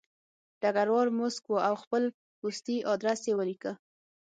ډګروال 0.61 1.09
موسک 1.17 1.43
و 1.49 1.55
او 1.67 1.75
خپل 1.83 2.03
پستي 2.39 2.77
ادرس 2.93 3.21
یې 3.27 3.33
ولیکه 3.37 3.71